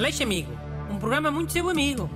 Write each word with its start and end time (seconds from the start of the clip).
Aleixo 0.00 0.22
Amigo, 0.22 0.50
um 0.90 0.98
programa 0.98 1.30
muito 1.30 1.52
seu 1.52 1.68
amigo. 1.68 2.08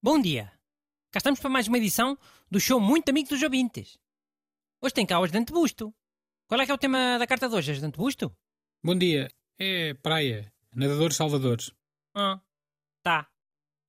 Bom 0.00 0.20
dia. 0.20 0.52
Cá 1.10 1.18
estamos 1.18 1.40
para 1.40 1.50
mais 1.50 1.66
uma 1.66 1.78
edição 1.78 2.16
do 2.48 2.60
show 2.60 2.80
Muito 2.80 3.08
Amigo 3.08 3.28
dos 3.28 3.42
Ouvintes. 3.42 3.98
Hoje 4.80 4.94
tem 4.94 5.04
cá 5.04 5.18
o 5.18 5.24
Ajudante 5.24 5.52
Busto. 5.52 5.92
Qual 6.46 6.60
é 6.60 6.64
que 6.64 6.70
é 6.70 6.74
o 6.76 6.78
tema 6.78 7.18
da 7.18 7.26
carta 7.26 7.48
de 7.48 7.56
hoje, 7.56 7.72
Ajudante 7.72 7.98
Busto? 7.98 8.32
Bom 8.84 8.96
dia. 8.96 9.28
É 9.58 9.94
praia. 9.94 10.54
Nadadores 10.72 11.16
Salvadores. 11.16 11.72
Ah, 12.14 12.40
tá. 13.02 13.28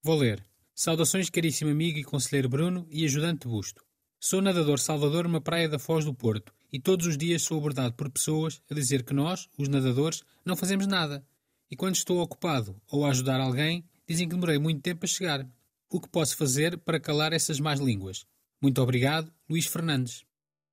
Vou 0.03 0.17
ler. 0.17 0.48
Saudações, 0.83 1.29
caríssimo 1.29 1.69
amigo 1.71 1.97
e 1.99 2.05
conselheiro 2.05 2.47
Bruno 2.47 2.87
e 2.89 3.03
ajudante 3.03 3.45
Busto. 3.49 3.83
Sou 4.17 4.41
nadador 4.41 4.79
Salvador 4.79 5.25
numa 5.25 5.41
praia 5.41 5.67
da 5.67 5.77
Foz 5.77 6.05
do 6.05 6.13
Porto 6.13 6.53
e 6.71 6.79
todos 6.79 7.05
os 7.05 7.17
dias 7.17 7.41
sou 7.41 7.57
abordado 7.57 7.93
por 7.95 8.09
pessoas 8.09 8.61
a 8.71 8.73
dizer 8.73 9.03
que 9.03 9.13
nós, 9.13 9.49
os 9.57 9.67
nadadores, 9.67 10.23
não 10.45 10.55
fazemos 10.55 10.87
nada. 10.87 11.21
E 11.69 11.75
quando 11.75 11.95
estou 11.95 12.19
ocupado 12.21 12.81
ou 12.89 13.03
a 13.05 13.09
ajudar 13.09 13.41
alguém, 13.41 13.83
dizem 14.07 14.29
que 14.29 14.35
demorei 14.35 14.57
muito 14.57 14.81
tempo 14.81 15.03
a 15.03 15.07
chegar. 15.09 15.45
O 15.89 15.99
que 15.99 16.07
posso 16.07 16.37
fazer 16.37 16.77
para 16.77 16.97
calar 16.97 17.33
essas 17.33 17.59
más 17.59 17.81
línguas? 17.81 18.25
Muito 18.61 18.81
obrigado, 18.81 19.33
Luís 19.49 19.65
Fernandes. 19.65 20.23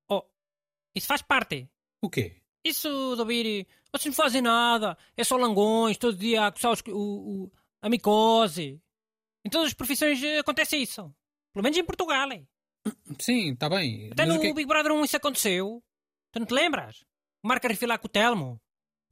Oh, 0.09 0.23
isso 0.95 1.09
faz 1.09 1.21
parte. 1.21 1.69
O 2.01 2.09
quê? 2.09 2.37
Isso 2.65 2.89
de 3.17 3.21
ouvir, 3.23 3.67
vocês 3.93 4.07
não 4.07 4.13
fazem 4.25 4.41
nada, 4.41 4.97
é 5.17 5.25
só 5.25 5.37
langões, 5.37 5.97
todo 5.99 6.17
dia 6.17 6.47
a 6.47 6.53
coçar 6.53 6.71
os- 6.71 6.83
o, 6.87 6.93
o- 7.47 7.53
a 7.83 7.89
micose. 7.89 8.81
Em 9.47 9.49
todas 9.49 9.69
as 9.69 9.75
profissões 9.75 10.21
eh, 10.25 10.41
acontece 10.41 10.77
isso. 10.77 11.15
Pelo 11.53 11.63
menos 11.63 11.79
em 11.79 11.85
Portugal. 11.85 12.29
eh. 12.33 12.43
Sim, 13.21 13.53
está 13.53 13.69
bem. 13.69 14.09
Até 14.11 14.27
mas 14.27 14.35
no 14.35 14.41
que 14.41 14.49
é- 14.49 14.53
Big 14.53 14.67
Brother 14.67 14.91
1 14.91 15.05
isso 15.05 15.17
aconteceu. 15.17 15.81
Tu 16.33 16.41
não 16.41 16.47
te 16.47 16.53
lembras? 16.53 17.05
O 17.45 17.49
Marco 17.49 17.69
refilar 17.69 18.01
com 18.01 18.07
o 18.09 18.11
Telmo. 18.11 18.61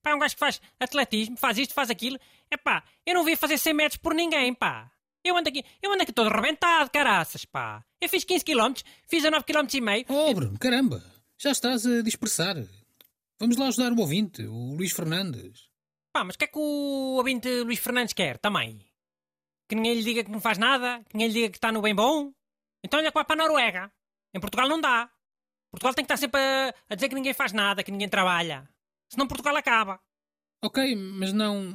Pá, 0.03 0.11
é 0.11 0.15
um 0.17 0.19
gajo 0.19 0.35
que 0.35 0.41
faz 0.41 0.61
atletismo, 0.81 1.37
faz 1.37 1.57
isto, 1.57 1.73
faz 1.73 1.89
aquilo. 1.91 2.19
É 2.51 2.57
pá, 2.57 2.83
eu 3.07 3.15
não 3.15 3.25
vi 3.25 3.37
fazer 3.37 3.59
100 3.59 3.75
metros 3.75 3.97
por 3.97 4.13
ninguém, 4.13 4.53
pá. 4.53 4.91
Eu 5.23 5.37
ando 5.37 5.49
aqui, 5.49 5.65
eu 5.81 5.93
ando 5.93 6.03
aqui 6.03 6.13
todo 6.13 6.29
arrebentado, 6.29 6.91
caraças, 6.91 7.45
pá. 7.45 7.85
Eu 8.01 8.09
fiz 8.09 8.25
15 8.25 8.45
km, 8.45 8.75
fiz 9.09 9.25
a 9.25 9.31
9 9.31 9.45
km 9.45 9.67
e 9.73 9.81
meio. 9.81 10.05
Oh, 10.09 10.35
Bruno, 10.35 10.59
caramba! 10.59 11.03
Já 11.39 11.53
estás 11.53 11.87
a 11.87 12.03
dispersar. 12.03 12.57
Vamos 13.39 13.57
lá 13.57 13.69
ajudar 13.69 13.93
o 13.93 14.01
ouvinte, 14.01 14.43
o 14.43 14.75
Luís 14.75 14.93
Fernandes. 14.93 15.69
Pá, 16.13 16.25
mas 16.25 16.35
o 16.35 16.39
que 16.39 16.45
é 16.45 16.49
que 16.49 16.59
o 16.59 17.17
ouvinte 17.19 17.49
Luís 17.63 17.79
Fernandes 17.79 18.13
quer 18.13 18.37
também? 18.39 18.85
Que 19.75 19.81
ninguém 19.81 19.95
lhe 19.97 20.05
diga 20.05 20.23
que 20.23 20.31
não 20.31 20.41
faz 20.41 20.57
nada? 20.57 21.03
Que 21.09 21.17
ninguém 21.17 21.27
lhe 21.29 21.35
diga 21.35 21.51
que 21.51 21.57
está 21.57 21.73
no 21.73 21.83
bem 21.83 21.93
bom? 21.93 22.33
Então 22.85 23.01
olha 23.01 23.11
cá 23.11 23.25
para 23.25 23.43
a 23.43 23.45
Noruega. 23.45 23.93
Em 24.33 24.39
Portugal 24.39 24.69
não 24.69 24.81
dá. 24.81 25.11
Portugal 25.73 25.93
tem 25.95 26.05
que 26.05 26.13
estar 26.13 26.17
sempre 26.17 26.41
a, 26.41 26.73
a 26.91 26.95
dizer 26.95 27.09
que 27.09 27.15
ninguém 27.17 27.35
faz 27.35 27.53
nada, 27.53 27.83
que 27.83 27.91
ninguém 27.91 28.09
trabalha. 28.09 28.69
Senão 29.11 29.27
Portugal 29.27 29.57
acaba. 29.57 30.01
Ok, 30.63 30.95
mas 30.95 31.33
não. 31.33 31.75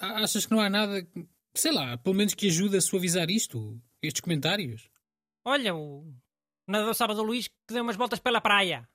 ah, 0.00 0.24
Achas 0.24 0.44
que 0.44 0.50
não 0.52 0.60
há 0.60 0.68
nada. 0.68 1.02
que- 1.04 1.28
Sei 1.54 1.70
lá, 1.70 1.96
pelo 1.98 2.16
menos 2.16 2.34
que 2.34 2.48
ajude 2.48 2.76
a 2.76 2.80
suavizar 2.80 3.30
isto? 3.30 3.80
Estes 4.02 4.20
comentários? 4.20 4.90
Olha, 5.44 5.72
o, 5.72 6.00
o 6.00 6.14
nadador 6.66 6.94
Sábado 6.96 7.22
Luís 7.22 7.46
que 7.46 7.54
deu 7.74 7.84
umas 7.84 7.94
voltas 7.96 8.18
pela 8.18 8.40
praia. 8.40 8.88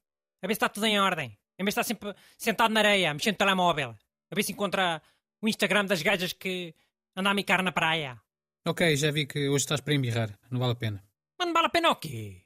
A 0.44 0.48
ver 0.48 0.54
se 0.56 0.58
está 0.58 0.68
tudo 0.68 0.86
em 0.88 1.00
ordem. 1.00 1.38
Em 1.58 1.64
vez 1.64 1.74
de 1.74 1.80
estar 1.80 1.84
sempre 1.86 2.14
sentado 2.38 2.74
na 2.74 2.82
areia, 2.82 3.14
mexendo 3.14 3.36
no 3.36 3.38
telemóvel. 3.38 3.96
A 4.30 4.36
ver 4.36 4.44
se 4.44 4.52
encontra 4.52 5.02
o 5.42 5.48
Instagram 5.48 5.86
das 5.86 6.02
gajas 6.02 6.34
que 6.34 6.76
andam 7.16 7.32
a 7.32 7.36
micar 7.36 7.64
na 7.64 7.72
praia. 7.72 8.22
Ok, 8.66 8.96
já 8.96 9.12
vi 9.12 9.26
que 9.26 9.50
hoje 9.50 9.64
estás 9.64 9.82
para 9.82 9.94
embirrar. 9.96 10.38
Não 10.50 10.60
vale 10.60 10.74
a 10.74 10.76
pena. 10.76 11.04
Mas 11.38 11.48
não 11.48 11.54
vale 11.54 11.68
a 11.68 11.70
pena 11.70 11.90
o 11.90 11.96
quê? 11.96 12.46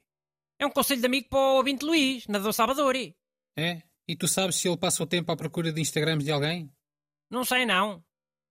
É 0.58 0.66
um 0.66 0.70
conselho 0.70 1.00
de 1.00 1.06
amigo 1.06 1.28
para 1.28 1.38
o 1.38 1.56
ouvinte 1.56 1.84
Luís, 1.84 2.26
nadador 2.26 2.52
Salvador. 2.54 2.96
É? 3.56 3.82
E 4.08 4.16
tu 4.16 4.26
sabes 4.26 4.56
se 4.56 4.68
ele 4.68 4.78
passa 4.78 5.02
o 5.02 5.06
tempo 5.06 5.30
à 5.30 5.36
procura 5.36 5.70
de 5.70 5.80
Instagrams 5.80 6.24
de 6.24 6.32
alguém? 6.32 6.72
Não 7.30 7.44
sei 7.44 7.66
não. 7.66 8.02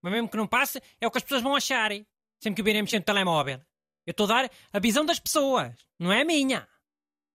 Mas 0.01 0.13
mesmo 0.13 0.29
que 0.29 0.37
não 0.37 0.45
passe, 0.47 0.79
é 1.01 1.07
o 1.07 1.11
que 1.11 1.17
as 1.17 1.23
pessoas 1.23 1.41
vão 1.41 1.55
achar. 1.55 1.91
Sempre 2.39 2.57
que 2.57 2.61
o 2.61 2.65
virem 2.65 2.83
mexendo 2.83 3.01
no 3.01 3.05
telemóvel. 3.05 3.59
Eu 4.05 4.11
estou 4.11 4.25
a 4.25 4.43
dar 4.43 4.51
a 4.71 4.79
visão 4.79 5.03
das 5.03 5.19
pessoas. 5.19 5.73
Não 5.97 6.11
é 6.11 6.21
a 6.21 6.25
minha. 6.25 6.67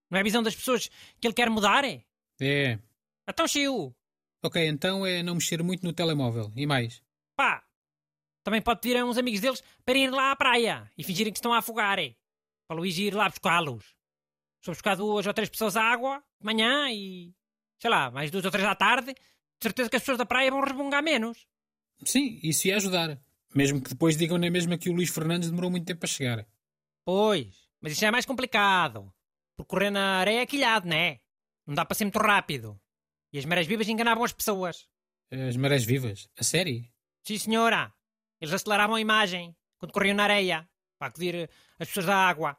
Não 0.08 0.18
é 0.18 0.20
a 0.20 0.24
visão 0.24 0.42
das 0.42 0.54
pessoas 0.54 0.88
que 1.20 1.26
ele 1.26 1.34
quer 1.34 1.50
mudar. 1.50 1.84
É. 1.84 2.04
É. 2.40 2.78
Então, 3.28 3.48
Chiu. 3.48 3.94
Ok, 4.42 4.64
então 4.66 5.04
é 5.04 5.22
não 5.22 5.34
mexer 5.34 5.62
muito 5.62 5.84
no 5.84 5.92
telemóvel. 5.92 6.52
E 6.54 6.66
mais? 6.66 7.02
Pá. 7.36 7.64
Também 8.42 8.62
pode 8.62 8.80
pedir 8.80 8.96
a 8.96 9.04
uns 9.04 9.18
amigos 9.18 9.40
deles 9.40 9.62
para 9.84 9.98
irem 9.98 10.10
lá 10.10 10.32
à 10.32 10.36
praia 10.36 10.90
e 10.96 11.04
fingirem 11.04 11.32
que 11.32 11.38
estão 11.38 11.52
a 11.52 11.58
afogar. 11.58 11.98
é. 11.98 12.14
Para 12.66 12.76
o 12.76 12.80
Luís 12.80 12.96
ir 12.98 13.14
lá 13.14 13.28
buscá-los. 13.28 13.94
Só 14.64 14.72
buscar 14.72 14.94
duas 14.96 15.26
ou 15.26 15.34
três 15.34 15.48
pessoas 15.48 15.76
à 15.76 15.82
água 15.82 16.22
de 16.40 16.44
manhã 16.46 16.90
e. 16.90 17.34
sei 17.80 17.90
lá, 17.90 18.10
mais 18.10 18.30
duas 18.30 18.44
ou 18.44 18.50
três 18.50 18.66
à 18.66 18.74
tarde. 18.74 19.12
De 19.14 19.62
certeza 19.62 19.90
que 19.90 19.96
as 19.96 20.02
pessoas 20.02 20.18
da 20.18 20.24
praia 20.24 20.50
vão 20.50 20.60
resmungar 20.60 21.02
menos. 21.02 21.46
Sim, 22.04 22.40
isso 22.42 22.66
ia 22.68 22.76
ajudar. 22.76 23.20
Mesmo 23.54 23.82
que 23.82 23.90
depois 23.90 24.16
digam 24.16 24.38
na 24.38 24.48
mesma 24.50 24.78
que 24.78 24.88
o 24.88 24.92
Luís 24.92 25.10
Fernandes 25.10 25.50
demorou 25.50 25.70
muito 25.70 25.84
tempo 25.86 26.04
a 26.04 26.08
chegar. 26.08 26.46
Pois, 27.04 27.68
mas 27.80 27.92
isso 27.92 28.04
é 28.04 28.10
mais 28.10 28.24
complicado. 28.24 29.12
Porque 29.56 29.68
correr 29.68 29.90
na 29.90 30.18
areia 30.18 30.40
é 30.42 30.46
quilhado, 30.46 30.88
não 30.88 30.96
é? 30.96 31.20
Não 31.66 31.74
dá 31.74 31.84
para 31.84 31.94
ser 31.94 32.04
muito 32.04 32.18
rápido. 32.18 32.80
E 33.32 33.38
as 33.38 33.44
marés 33.44 33.66
vivas 33.66 33.88
enganavam 33.88 34.24
as 34.24 34.32
pessoas. 34.32 34.88
As 35.30 35.56
marés 35.56 35.84
vivas. 35.84 36.28
A 36.38 36.42
sério? 36.42 36.84
Sim, 37.24 37.38
senhora. 37.38 37.92
Eles 38.40 38.54
aceleravam 38.54 38.96
a 38.96 39.00
imagem 39.00 39.54
quando 39.78 39.92
corriam 39.92 40.14
na 40.14 40.24
areia 40.24 40.68
para 40.98 41.08
acudir 41.08 41.34
eh, 41.34 41.48
as 41.78 41.88
pessoas 41.88 42.06
da 42.06 42.16
água. 42.16 42.56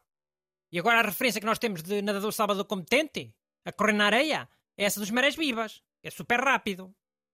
E 0.72 0.80
agora 0.80 1.00
a 1.00 1.03
referência 1.03 1.40
que 1.40 1.46
nós 1.46 1.59
temos 1.59 1.84
de 1.84 2.02
nadador 2.02 2.31
salvador 2.31 2.66
competente 2.66 3.34
a 3.66 3.72
correr 3.72 3.94
na 3.94 4.06
areia 4.06 4.50
é 4.78 4.86
essa 4.86 5.00
dos 5.00 5.12
marés 5.12 5.36
vivas. 5.36 5.81
É 6.03 6.09
super 6.09 6.40
rápido. 6.40 6.94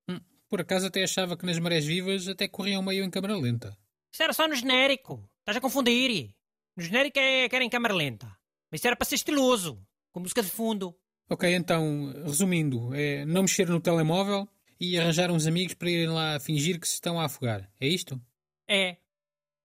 Hum, 0.09 0.19
por 0.49 0.61
acaso 0.61 0.87
até 0.87 1.03
achava 1.03 1.37
que 1.37 1.45
nas 1.45 1.59
marés 1.59 1.85
vivas 1.85 2.27
até 2.27 2.47
corriam 2.47 2.81
meio 2.81 3.03
em 3.03 3.09
câmara 3.09 3.37
lenta. 3.37 3.77
Isso 4.11 4.23
era 4.23 4.33
só 4.33 4.47
no 4.47 4.55
genérico. 4.55 5.29
Estás 5.39 5.57
a 5.57 5.61
confundir. 5.61 6.35
No 6.75 6.83
genérico 6.83 7.19
é 7.19 7.47
que 7.47 7.55
era 7.55 7.63
em 7.63 7.69
câmara 7.69 7.93
lenta. 7.93 8.27
Mas 8.71 8.81
isso 8.81 8.87
era 8.87 8.95
para 8.95 9.05
ser 9.05 9.15
estiloso. 9.15 9.81
Com 10.11 10.21
música 10.21 10.41
de 10.41 10.49
fundo. 10.49 10.97
Ok, 11.29 11.53
então, 11.53 12.13
resumindo, 12.25 12.93
é 12.95 13.25
não 13.25 13.43
mexer 13.43 13.67
no 13.67 13.79
telemóvel 13.79 14.47
e 14.79 14.97
arranjar 14.97 15.29
uns 15.29 15.45
amigos 15.45 15.73
para 15.73 15.89
irem 15.89 16.07
lá 16.07 16.39
fingir 16.39 16.79
que 16.79 16.87
se 16.87 16.95
estão 16.95 17.19
a 17.19 17.25
afogar. 17.25 17.69
É 17.79 17.87
isto? 17.87 18.19
É. 18.67 18.97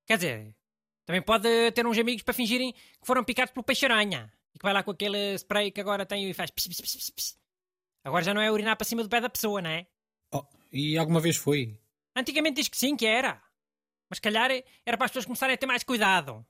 Quer 0.06 0.16
dizer, 0.16 0.56
também 1.04 1.22
pode 1.22 1.72
ter 1.72 1.86
uns 1.86 1.98
amigos 1.98 2.22
para 2.22 2.34
fingirem 2.34 2.72
que 2.72 3.06
foram 3.06 3.24
picados 3.24 3.52
pelo 3.52 3.64
peixe-aranha. 3.64 4.32
E 4.54 4.58
que 4.58 4.62
vai 4.62 4.72
lá 4.72 4.82
com 4.82 4.90
aquele 4.90 5.34
spray 5.34 5.70
que 5.70 5.80
agora 5.80 6.04
tem 6.04 6.28
e 6.28 6.34
faz 6.34 6.50
pss, 6.50 6.68
pss, 6.68 6.82
pss, 6.82 7.12
pss. 7.12 7.36
Agora 8.04 8.24
já 8.24 8.34
não 8.34 8.42
é 8.42 8.50
urinar 8.50 8.76
para 8.76 8.84
cima 8.84 9.02
do 9.02 9.08
pé 9.08 9.20
da 9.20 9.30
pessoa, 9.30 9.62
não 9.62 9.70
é? 9.70 9.86
Oh, 10.32 10.44
e 10.72 10.98
alguma 10.98 11.20
vez 11.20 11.36
foi? 11.36 11.78
Antigamente 12.14 12.56
diz 12.56 12.68
que 12.68 12.76
sim, 12.76 12.96
que 12.96 13.06
era. 13.06 13.42
Mas 14.08 14.18
se 14.18 14.22
calhar 14.22 14.50
era 14.50 14.96
para 14.96 15.06
as 15.06 15.10
pessoas 15.10 15.24
começarem 15.24 15.54
a 15.54 15.58
ter 15.58 15.66
mais 15.66 15.82
cuidado. 15.82 16.46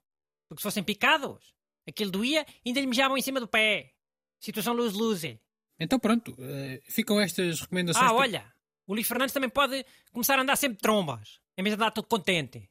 Porque 0.49 0.61
se 0.61 0.65
fossem 0.65 0.83
picados, 0.83 1.55
aquilo 1.87 2.11
doía 2.11 2.45
e 2.65 2.71
ainda 2.71 2.81
lhe 2.81 2.87
mijavam 2.87 3.17
em 3.17 3.23
cima 3.23 3.39
do 3.39 3.47
pé. 3.47 3.95
Situação 4.41 4.75
lose-lose. 4.75 5.41
Então 5.79 5.99
pronto, 5.99 6.35
eh, 6.39 6.81
ficam 6.87 7.21
estas 7.21 7.61
recomendações. 7.61 8.05
Ah, 8.05 8.15
olha, 8.15 8.53
o 8.87 8.95
Luís 8.95 9.07
Fernandes 9.07 9.33
também 9.33 9.51
pode 9.51 9.85
começar 10.13 10.39
a 10.39 10.43
andar 10.43 10.57
sempre 10.57 10.77
de 10.77 10.83
trombas, 10.83 11.41
em 11.57 11.63
vez 11.63 11.75
de 11.77 11.83
andar 11.83 11.91
todo 11.91 12.07
contente. 12.07 12.69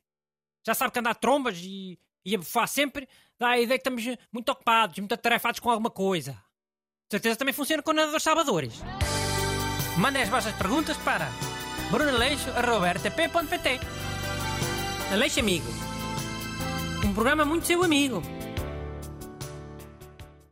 Já 0.65 0.73
sabe 0.73 0.91
que 0.91 0.99
andar 0.99 1.15
trombas 1.15 1.57
e, 1.61 1.97
e 2.25 2.35
a 2.35 2.37
bufar 2.37 2.67
sempre 2.67 3.07
dá 3.39 3.49
a 3.49 3.59
ideia 3.59 3.79
que 3.79 3.89
estamos 3.89 4.03
muito 4.31 4.49
ocupados, 4.51 4.99
muito 4.99 5.13
atarefados 5.13 5.59
com 5.59 5.69
alguma 5.69 5.89
coisa. 5.89 6.33
De 6.33 7.15
certeza 7.15 7.35
também 7.35 7.53
funciona 7.53 7.83
com 7.83 7.93
nadadores 7.93 8.23
salvadores. 8.23 8.81
Mandem 9.97 10.21
as 10.21 10.29
vossas 10.29 10.55
perguntas 10.55 10.97
para 10.97 11.27
brunaleixo.rtp.pt 11.91 13.79
Aleixo 15.11 15.39
Amigo. 15.41 15.67
Um 17.03 17.13
programa 17.13 17.43
muito 17.43 17.67
seu 17.67 17.83
amigo. 17.83 18.21